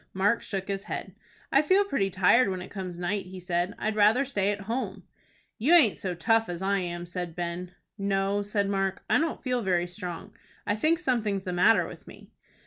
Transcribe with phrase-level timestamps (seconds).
[0.15, 1.13] Mark shook his head.
[1.51, 3.75] "I feel pretty tired when it comes night," he said.
[3.77, 5.03] "I'd rather stay at home."
[5.59, 7.75] "You aint so tough as I am," said Ben.
[7.99, 10.33] "No," said Mark, "I don't feel very strong.
[10.65, 12.31] I think something's the matter with me."